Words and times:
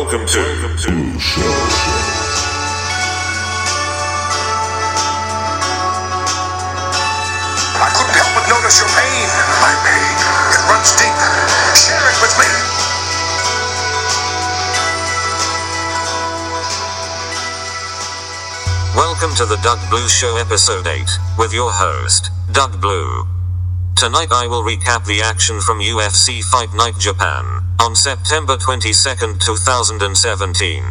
Welcome 0.00 0.24
to 0.28 0.40
Blue 0.40 1.18
Show. 1.20 1.42
I 7.76 7.92
couldn't 7.92 8.16
help 8.16 8.32
but 8.32 8.48
notice 8.48 8.80
your 8.80 8.88
pain. 8.96 9.28
My 9.60 9.76
pain, 9.84 10.16
it 10.56 10.62
runs 10.72 10.96
deep. 10.96 11.12
Share 11.76 12.00
it 12.00 12.16
with 12.24 12.32
me. 12.40 12.48
Welcome 18.96 19.36
to 19.36 19.44
the 19.44 19.60
Doug 19.62 19.78
Blue 19.90 20.08
Show 20.08 20.38
episode 20.38 20.86
8, 20.86 21.10
with 21.36 21.52
your 21.52 21.70
host, 21.70 22.30
Doug 22.52 22.80
Blue. 22.80 23.39
Tonight 24.00 24.32
I 24.32 24.46
will 24.46 24.62
recap 24.62 25.04
the 25.04 25.20
action 25.20 25.60
from 25.60 25.78
UFC 25.84 26.42
Fight 26.42 26.72
Night 26.72 26.96
Japan, 26.98 27.44
on 27.78 27.94
September 27.94 28.56
22, 28.56 28.94
2017. 28.96 30.82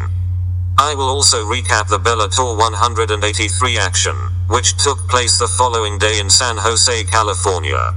I 0.77 0.93
will 0.93 1.09
also 1.09 1.43
recap 1.43 1.89
the 1.89 1.97
Bellator 1.97 2.55
183 2.55 3.79
action, 3.79 4.14
which 4.47 4.77
took 4.77 5.00
place 5.09 5.39
the 5.39 5.47
following 5.57 5.97
day 5.97 6.19
in 6.19 6.29
San 6.29 6.57
Jose, 6.57 7.03
California. 7.05 7.95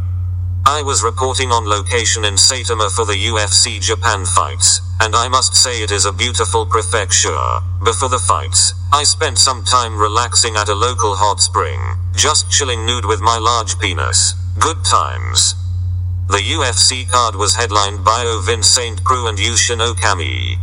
I 0.64 0.80
was 0.80 1.04
reporting 1.04 1.52
on 1.52 1.68
location 1.68 2.24
in 2.24 2.40
Saitama 2.40 2.88
for 2.88 3.04
the 3.04 3.26
UFC 3.28 3.82
Japan 3.82 4.24
fights, 4.24 4.80
and 5.02 5.14
I 5.14 5.28
must 5.28 5.54
say 5.54 5.82
it 5.82 5.92
is 5.92 6.06
a 6.06 6.12
beautiful 6.16 6.64
prefecture. 6.64 7.60
Before 7.84 8.08
the 8.08 8.18
fights, 8.18 8.72
I 8.94 9.04
spent 9.04 9.36
some 9.36 9.62
time 9.62 9.98
relaxing 9.98 10.56
at 10.56 10.70
a 10.70 10.74
local 10.74 11.16
hot 11.16 11.42
spring, 11.42 11.80
just 12.16 12.50
chilling 12.50 12.86
nude 12.86 13.04
with 13.04 13.20
my 13.20 13.36
large 13.36 13.78
penis. 13.78 14.41
Good 14.58 14.84
times. 14.84 15.54
The 16.28 16.36
UFC 16.36 17.10
card 17.10 17.36
was 17.36 17.56
headlined 17.56 18.04
by 18.04 18.24
Ovince 18.26 18.66
St. 18.66 19.02
Preux 19.02 19.26
and 19.26 19.38
Yushin 19.38 19.80
Okami. 19.80 20.58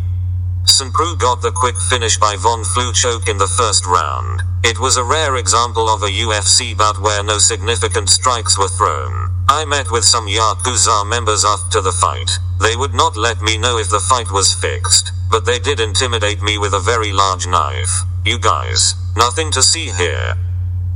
St. 0.66 0.94
Preux 0.94 1.16
got 1.16 1.42
the 1.42 1.52
quick 1.52 1.76
finish 1.90 2.16
by 2.20 2.36
Von 2.38 2.64
Flue 2.64 2.94
choke 2.94 3.28
in 3.28 3.40
the 3.40 3.48
first 3.48 3.88
round. 3.88 4.44
It 4.64 4.80
was 4.80 4.96
a 4.96 5.04
rare 5.04 5.38
example 5.38 5.90
of 5.90 6.04
a 6.04 6.14
UFC 6.14 6.78
bout 6.78 7.02
where 7.02 7.24
no 7.24 7.40
significant 7.40 8.10
strikes 8.10 8.60
were 8.60 8.68
thrown. 8.68 9.32
I 9.50 9.66
met 9.66 9.90
with 9.90 10.06
some 10.06 10.28
Yakuza 10.28 11.08
members 11.10 11.44
after 11.44 11.82
the 11.82 11.92
fight. 11.92 12.30
They 12.62 12.76
would 12.76 12.94
not 12.94 13.18
let 13.18 13.42
me 13.42 13.58
know 13.58 13.80
if 13.80 13.90
the 13.90 14.00
fight 14.00 14.32
was 14.32 14.54
fixed, 14.54 15.12
but 15.32 15.46
they 15.46 15.58
did 15.58 15.80
intimidate 15.80 16.44
me 16.44 16.60
with 16.60 16.74
a 16.74 16.80
very 16.80 17.12
large 17.12 17.48
knife. 17.48 18.04
You 18.24 18.38
guys, 18.38 18.94
nothing 19.18 19.50
to 19.52 19.64
see 19.64 19.90
here. 19.90 20.38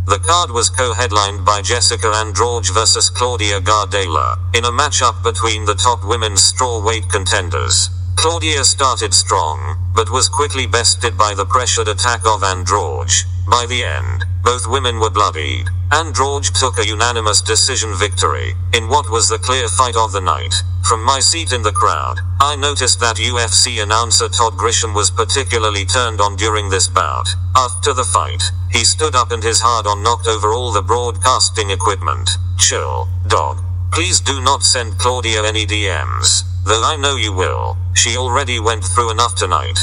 The 0.05 0.19
card 0.19 0.51
was 0.51 0.69
co-headlined 0.69 1.45
by 1.45 1.61
Jessica 1.61 2.07
Andrade 2.07 2.67
vs 2.67 3.09
Claudia 3.09 3.61
Gadelha, 3.61 4.37
in 4.53 4.65
a 4.65 4.71
matchup 4.71 5.23
between 5.23 5.63
the 5.63 5.75
top 5.75 6.03
women's 6.03 6.41
strawweight 6.51 7.09
contenders. 7.09 7.89
Claudia 8.15 8.63
started 8.63 9.13
strong, 9.13 9.77
but 9.95 10.09
was 10.09 10.29
quickly 10.29 10.65
bested 10.67 11.17
by 11.17 11.33
the 11.33 11.45
pressured 11.45 11.87
attack 11.87 12.21
of 12.25 12.43
Andrade. 12.43 13.11
By 13.49 13.65
the 13.67 13.83
end, 13.83 14.25
both 14.43 14.67
women 14.67 14.99
were 14.99 15.09
bloodied. 15.09 15.67
Andrade 15.91 16.43
took 16.55 16.79
a 16.79 16.87
unanimous 16.87 17.41
decision 17.41 17.93
victory, 17.95 18.55
in 18.73 18.87
what 18.87 19.09
was 19.09 19.29
the 19.29 19.37
clear 19.37 19.67
fight 19.67 19.95
of 19.95 20.11
the 20.11 20.21
night. 20.21 20.53
From 20.83 21.03
my 21.03 21.19
seat 21.19 21.53
in 21.53 21.61
the 21.61 21.71
crowd, 21.71 22.19
I 22.39 22.55
noticed 22.55 22.99
that 22.99 23.17
UFC 23.17 23.81
announcer 23.81 24.27
Todd 24.29 24.53
Grisham 24.53 24.93
was 24.93 25.11
particularly 25.11 25.85
turned 25.85 26.19
on 26.19 26.35
during 26.35 26.69
this 26.69 26.87
bout. 26.87 27.27
After 27.55 27.93
the 27.93 28.03
fight, 28.03 28.43
he 28.71 28.83
stood 28.83 29.15
up 29.15 29.31
and 29.31 29.43
his 29.43 29.61
hard 29.61 29.87
on 29.87 30.03
knocked 30.03 30.27
over 30.27 30.53
all 30.53 30.71
the 30.71 30.81
broadcasting 30.81 31.69
equipment. 31.69 32.29
Chill, 32.57 33.07
dog. 33.27 33.63
Please 33.91 34.19
do 34.19 34.41
not 34.41 34.63
send 34.63 34.97
Claudia 34.97 35.45
any 35.45 35.67
DMs, 35.67 36.43
though 36.65 36.83
I 36.83 36.95
know 36.95 37.15
you 37.15 37.33
will. 37.33 37.77
She 37.93 38.17
already 38.17 38.59
went 38.59 38.83
through 38.83 39.11
enough 39.11 39.35
tonight. 39.35 39.79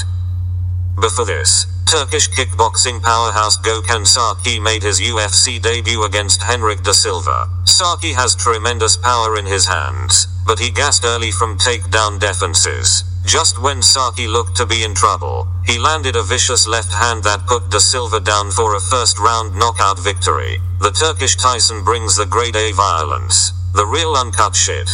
Before 1.01 1.25
this, 1.25 1.67
Turkish 1.87 2.29
kickboxing 2.29 3.03
powerhouse 3.03 3.59
Gökhan 3.59 4.07
Saki 4.07 4.61
made 4.61 4.83
his 4.83 5.01
UFC 5.01 5.61
debut 5.61 6.05
against 6.05 6.43
Henrique 6.43 6.83
da 6.83 6.93
Silva. 6.93 7.49
Saki 7.65 8.13
has 8.13 8.37
tremendous 8.37 8.97
power 8.97 9.37
in 9.37 9.47
his 9.47 9.67
hands, 9.67 10.27
but 10.47 10.59
he 10.59 10.71
gassed 10.71 11.05
early 11.05 11.33
from 11.33 11.59
takedown 11.59 12.21
defenses. 12.21 13.05
Just 13.25 13.61
when 13.61 13.83
Saki 13.83 14.27
looked 14.27 14.57
to 14.57 14.67
be 14.67 14.85
in 14.85 14.95
trouble, 14.95 15.47
he 15.67 15.79
landed 15.79 16.17
a 16.17 16.23
vicious 16.23 16.67
left 16.67 16.93
hand 16.93 17.25
that 17.25 17.47
put 17.47 17.71
da 17.71 17.79
Silva 17.79 18.21
down 18.21 18.51
for 18.51 18.77
a 18.77 18.81
first 18.81 19.19
round 19.19 19.55
knockout 19.57 19.99
victory. 19.99 20.61
The 20.81 20.91
Turkish 20.91 21.37
Tyson 21.37 21.85
brings 21.85 22.17
the 22.17 22.27
grade 22.27 22.57
A 22.57 22.73
violence, 22.73 23.53
the 23.75 23.87
real 23.87 24.15
uncut 24.15 24.55
shit. 24.55 24.89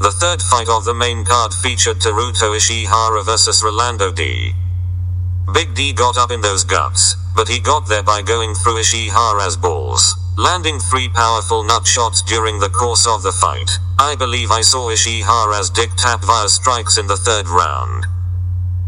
The 0.00 0.10
third 0.10 0.42
fight 0.42 0.68
of 0.68 0.84
the 0.84 0.92
main 0.92 1.24
card 1.24 1.54
featured 1.54 2.00
Teruto 2.00 2.56
Ishihara 2.56 3.24
versus 3.24 3.62
Rolando 3.62 4.12
Dy. 4.12 4.52
Big 5.52 5.74
D 5.74 5.92
got 5.92 6.18
up 6.18 6.30
in 6.30 6.40
those 6.40 6.64
guts, 6.64 7.14
but 7.36 7.48
he 7.48 7.60
got 7.60 7.88
there 7.88 8.02
by 8.02 8.20
going 8.20 8.54
through 8.54 8.82
Ishihara's 8.82 9.56
balls, 9.56 10.16
landing 10.36 10.80
three 10.80 11.08
powerful 11.08 11.62
nut 11.62 11.86
shots 11.86 12.22
during 12.22 12.58
the 12.58 12.70
course 12.70 13.06
of 13.06 13.22
the 13.22 13.32
fight. 13.32 13.70
I 13.98 14.16
believe 14.16 14.50
I 14.50 14.62
saw 14.62 14.90
Ishihara's 14.90 15.70
dick 15.70 15.90
tap 15.96 16.24
via 16.24 16.48
strikes 16.48 16.98
in 16.98 17.06
the 17.06 17.16
third 17.16 17.48
round. 17.48 18.06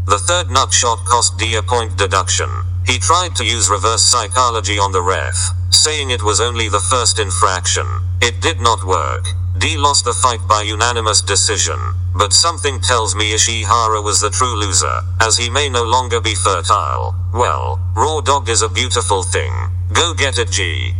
The 0.07 0.19
third 0.19 0.51
nut 0.51 0.73
shot 0.73 1.05
cost 1.05 1.37
Dy 1.37 1.55
a 1.55 1.63
point 1.63 1.97
deduction. 1.97 2.49
He 2.85 2.99
tried 2.99 3.35
to 3.37 3.45
use 3.45 3.69
reverse 3.69 4.03
psychology 4.03 4.77
on 4.77 4.91
the 4.91 5.01
ref, 5.01 5.35
saying 5.69 6.09
it 6.09 6.23
was 6.23 6.41
only 6.41 6.67
the 6.67 6.79
first 6.79 7.17
infraction. 7.17 7.87
It 8.21 8.41
did 8.41 8.59
not 8.59 8.83
work. 8.83 9.25
Dy 9.57 9.75
lost 9.75 10.05
the 10.05 10.13
fight 10.13 10.45
by 10.47 10.61
unanimous 10.61 11.21
decision, 11.21 11.79
but 12.15 12.31
something 12.31 12.79
tells 12.79 13.15
me 13.15 13.33
Ishihara 13.33 14.03
was 14.03 14.21
the 14.21 14.29
true 14.29 14.55
loser, 14.55 15.01
as 15.19 15.37
he 15.37 15.49
may 15.49 15.67
no 15.67 15.83
longer 15.83 16.21
be 16.21 16.35
fertile. 16.35 17.15
Well, 17.33 17.79
Raw 17.95 18.21
Dog 18.21 18.49
is 18.49 18.61
a 18.61 18.69
beautiful 18.69 19.23
thing. 19.23 19.51
Go 19.93 20.13
get 20.13 20.37
it, 20.37 20.51
G. 20.51 20.93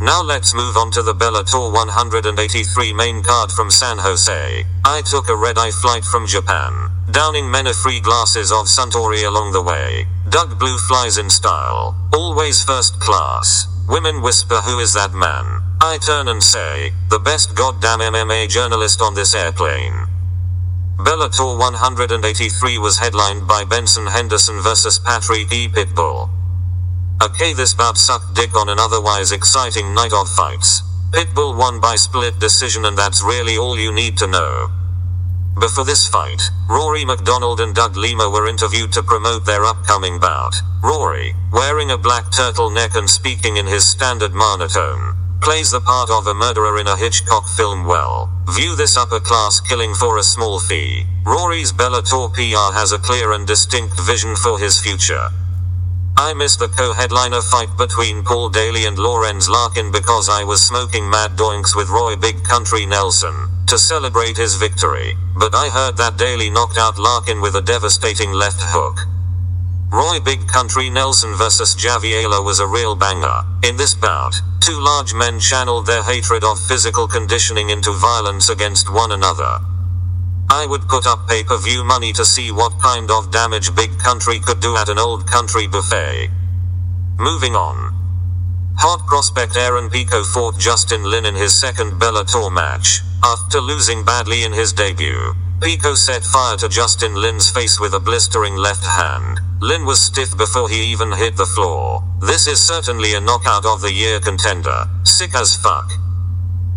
Now 0.00 0.22
let's 0.22 0.54
move 0.54 0.76
on 0.76 0.90
to 0.92 1.02
the 1.02 1.14
Bellator 1.14 1.72
183 1.72 2.92
main 2.92 3.22
card 3.22 3.52
from 3.52 3.70
San 3.70 3.98
Jose. 3.98 4.64
I 4.84 5.02
took 5.02 5.28
a 5.28 5.36
red-eye 5.36 5.70
flight 5.70 6.04
from 6.04 6.26
Japan, 6.26 6.90
downing 7.10 7.50
many 7.50 7.72
free 7.72 8.00
glasses 8.00 8.50
of 8.50 8.66
Suntory 8.66 9.26
along 9.26 9.52
the 9.52 9.62
way. 9.62 10.06
Doug 10.28 10.58
Blue 10.58 10.78
flies 10.78 11.18
in 11.18 11.30
style, 11.30 11.94
always 12.12 12.62
first 12.62 12.98
class. 13.00 13.66
Women 13.88 14.20
whisper 14.20 14.56
who 14.56 14.80
is 14.80 14.92
that 14.92 15.14
man? 15.14 15.62
I 15.80 15.96
turn 15.96 16.28
and 16.28 16.42
say, 16.42 16.92
the 17.08 17.18
best 17.18 17.56
goddamn 17.56 18.00
MMA 18.00 18.46
journalist 18.50 19.00
on 19.00 19.14
this 19.14 19.34
airplane. 19.34 20.06
Bellator 20.98 21.58
183 21.58 22.76
was 22.76 22.98
headlined 22.98 23.48
by 23.48 23.64
Benson 23.64 24.06
Henderson 24.06 24.60
vs 24.60 24.98
Patrick 24.98 25.50
E. 25.52 25.68
Pitbull. 25.68 26.28
Okay, 27.22 27.54
this 27.54 27.72
bout 27.72 27.96
sucked 27.96 28.34
dick 28.34 28.54
on 28.54 28.68
an 28.68 28.78
otherwise 28.78 29.32
exciting 29.32 29.94
night 29.94 30.12
of 30.12 30.28
fights. 30.28 30.82
Pitbull 31.10 31.56
won 31.56 31.80
by 31.80 31.96
split 31.96 32.38
decision, 32.38 32.84
and 32.84 32.98
that's 32.98 33.24
really 33.24 33.56
all 33.56 33.78
you 33.78 33.90
need 33.90 34.18
to 34.18 34.26
know. 34.26 34.68
Before 35.60 35.84
this 35.84 36.06
fight, 36.06 36.40
Rory 36.68 37.04
MacDonald 37.04 37.58
and 37.58 37.74
Doug 37.74 37.96
Lima 37.96 38.30
were 38.30 38.46
interviewed 38.46 38.92
to 38.92 39.02
promote 39.02 39.44
their 39.44 39.64
upcoming 39.64 40.20
bout. 40.20 40.54
Rory, 40.84 41.34
wearing 41.52 41.90
a 41.90 41.98
black 41.98 42.26
turtleneck 42.26 42.94
and 42.94 43.10
speaking 43.10 43.56
in 43.56 43.66
his 43.66 43.84
standard 43.84 44.32
monotone, 44.32 45.16
plays 45.40 45.72
the 45.72 45.80
part 45.80 46.10
of 46.10 46.28
a 46.28 46.34
murderer 46.34 46.78
in 46.78 46.86
a 46.86 46.96
Hitchcock 46.96 47.48
film 47.48 47.86
well. 47.86 48.30
View 48.54 48.76
this 48.76 48.96
upper 48.96 49.18
class 49.18 49.58
killing 49.58 49.94
for 49.94 50.18
a 50.18 50.22
small 50.22 50.60
fee. 50.60 51.04
Rory's 51.26 51.72
Bellator 51.72 52.32
PR 52.32 52.78
has 52.78 52.92
a 52.92 52.98
clear 52.98 53.32
and 53.32 53.44
distinct 53.44 53.98
vision 54.06 54.36
for 54.36 54.60
his 54.60 54.78
future. 54.78 55.28
I 56.16 56.34
missed 56.34 56.60
the 56.60 56.68
co-headliner 56.68 57.42
fight 57.42 57.76
between 57.76 58.22
Paul 58.22 58.50
Daley 58.50 58.86
and 58.86 58.96
Lorenz 58.96 59.48
Larkin 59.48 59.90
because 59.90 60.28
I 60.28 60.44
was 60.44 60.64
smoking 60.64 61.10
mad 61.10 61.32
doinks 61.32 61.74
with 61.74 61.88
Roy 61.88 62.14
Big 62.14 62.44
Country 62.44 62.86
Nelson 62.86 63.57
to 63.68 63.76
celebrate 63.76 64.36
his 64.36 64.54
victory, 64.54 65.14
but 65.36 65.54
I 65.54 65.68
heard 65.68 65.96
that 65.98 66.16
Daley 66.16 66.48
knocked 66.48 66.78
out 66.78 66.98
Larkin 66.98 67.42
with 67.42 67.54
a 67.54 67.60
devastating 67.60 68.32
left 68.32 68.60
hook. 68.60 68.96
Roy 69.92 70.20
Big 70.24 70.48
Country 70.48 70.88
Nelson 70.88 71.34
vs 71.34 71.76
Javy 71.76 72.18
Ayala 72.18 72.40
was 72.42 72.60
a 72.60 72.66
real 72.66 72.96
banger. 72.96 73.44
In 73.64 73.76
this 73.76 73.94
bout, 73.94 74.34
two 74.60 74.80
large 74.80 75.12
men 75.12 75.38
channeled 75.38 75.86
their 75.86 76.02
hatred 76.02 76.44
of 76.44 76.58
physical 76.58 77.06
conditioning 77.06 77.68
into 77.68 77.92
violence 77.92 78.48
against 78.48 78.92
one 78.92 79.12
another. 79.12 79.60
I 80.48 80.64
would 80.66 80.88
put 80.88 81.06
up 81.06 81.28
pay 81.28 81.44
per 81.44 81.58
view 81.58 81.84
money 81.84 82.12
to 82.14 82.24
see 82.24 82.50
what 82.50 82.80
kind 82.80 83.10
of 83.10 83.30
damage 83.30 83.74
Big 83.76 83.98
Country 83.98 84.40
could 84.40 84.60
do 84.60 84.76
at 84.76 84.88
an 84.88 84.98
old 84.98 85.26
country 85.26 85.66
buffet. 85.66 86.30
Moving 87.18 87.54
on. 87.54 87.92
Hot 88.78 89.04
prospect 89.08 89.56
Aaron 89.56 89.90
Pico 89.90 90.22
fought 90.22 90.56
Justin 90.56 91.02
Linn 91.02 91.26
in 91.26 91.34
his 91.34 91.52
second 91.52 91.98
Bellator 91.98 92.46
match. 92.46 93.00
After 93.24 93.60
losing 93.60 94.04
badly 94.04 94.44
in 94.44 94.52
his 94.52 94.72
debut, 94.72 95.34
Pico 95.60 95.94
set 95.94 96.22
fire 96.22 96.56
to 96.58 96.68
Justin 96.68 97.16
Linn's 97.16 97.50
face 97.50 97.80
with 97.80 97.92
a 97.94 97.98
blistering 97.98 98.54
left 98.54 98.84
hand. 98.84 99.40
Linn 99.60 99.84
was 99.84 100.00
stiff 100.00 100.30
before 100.38 100.68
he 100.68 100.92
even 100.92 101.10
hit 101.10 101.36
the 101.36 101.44
floor. 101.44 102.04
This 102.20 102.46
is 102.46 102.64
certainly 102.64 103.14
a 103.14 103.20
knockout 103.20 103.66
of 103.66 103.80
the 103.80 103.92
year 103.92 104.20
contender. 104.20 104.86
Sick 105.02 105.34
as 105.34 105.56
fuck. 105.56 105.90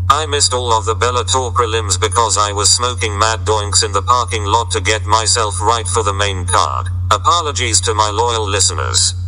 I 0.09 0.25
missed 0.25 0.55
all 0.55 0.73
of 0.73 0.85
the 0.85 0.95
Bellator 0.95 1.53
prelims 1.53 2.01
because 2.01 2.35
I 2.35 2.51
was 2.51 2.71
smoking 2.71 3.15
mad 3.15 3.41
doinks 3.41 3.85
in 3.85 3.91
the 3.91 4.01
parking 4.01 4.45
lot 4.45 4.71
to 4.71 4.81
get 4.81 5.05
myself 5.05 5.61
right 5.61 5.87
for 5.87 6.01
the 6.01 6.13
main 6.13 6.47
card. 6.47 6.87
Apologies 7.11 7.79
to 7.81 7.93
my 7.93 8.09
loyal 8.09 8.47
listeners. 8.47 9.20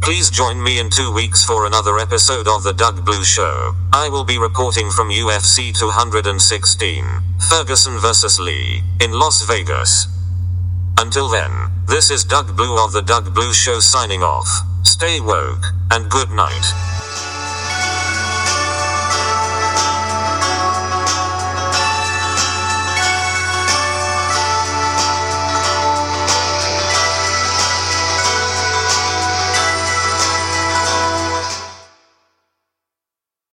Please 0.00 0.30
join 0.30 0.62
me 0.62 0.78
in 0.78 0.88
two 0.88 1.12
weeks 1.12 1.44
for 1.44 1.66
another 1.66 1.98
episode 1.98 2.48
of 2.48 2.62
The 2.62 2.72
Doug 2.72 3.04
Blue 3.04 3.22
Show. 3.22 3.74
I 3.92 4.08
will 4.08 4.24
be 4.24 4.38
reporting 4.38 4.90
from 4.90 5.10
UFC 5.10 5.78
216, 5.78 7.04
Ferguson 7.50 7.98
vs. 7.98 8.40
Lee, 8.40 8.82
in 8.98 9.12
Las 9.12 9.42
Vegas. 9.42 10.08
Until 10.98 11.28
then, 11.28 11.50
this 11.86 12.10
is 12.10 12.24
Doug 12.24 12.56
Blue 12.56 12.82
of 12.82 12.92
The 12.92 13.02
Doug 13.02 13.34
Blue 13.34 13.52
Show 13.52 13.78
signing 13.78 14.22
off. 14.22 14.48
Stay 14.84 15.20
woke, 15.20 15.66
and 15.90 16.10
good 16.10 16.30
night. 16.30 16.99